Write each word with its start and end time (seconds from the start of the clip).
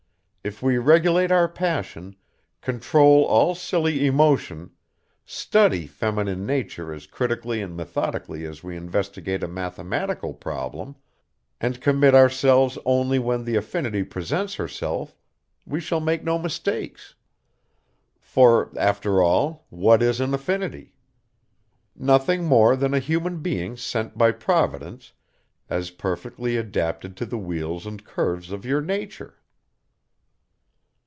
If 0.43 0.63
we 0.63 0.79
regulate 0.79 1.31
our 1.31 1.47
passion, 1.47 2.15
control 2.61 3.25
all 3.25 3.53
silly 3.53 4.07
emotion, 4.07 4.71
study 5.23 5.85
feminine 5.85 6.47
nature 6.47 6.91
as 6.91 7.05
critically 7.05 7.61
and 7.61 7.77
methodically 7.77 8.43
as 8.47 8.63
we 8.63 8.75
investigate 8.75 9.43
a 9.43 9.47
mathematical 9.47 10.33
problem, 10.33 10.95
and 11.59 11.79
commit 11.79 12.15
ourselves 12.15 12.79
only 12.85 13.19
when 13.19 13.43
the 13.43 13.55
affinity 13.55 14.01
presents 14.03 14.55
herself, 14.55 15.15
we 15.67 15.79
shall 15.79 15.99
make 15.99 16.23
no 16.23 16.39
mistakes. 16.39 17.13
For, 18.19 18.71
after 18.75 19.21
all, 19.21 19.67
what 19.69 20.01
is 20.01 20.19
an 20.19 20.33
affinity? 20.33 20.95
Nothing 21.95 22.45
more 22.45 22.75
than 22.75 22.95
a 22.95 22.99
human 22.99 23.41
being 23.43 23.77
sent 23.77 24.17
by 24.17 24.31
Providence 24.31 25.13
as 25.69 25.91
perfectly 25.91 26.57
adapted 26.57 27.15
to 27.17 27.27
the 27.27 27.37
wheels 27.37 27.85
and 27.85 28.03
curves 28.03 28.51
of 28.51 28.65
your 28.65 28.81
nature." 28.81 29.35